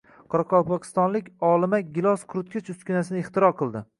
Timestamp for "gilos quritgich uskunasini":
1.99-3.25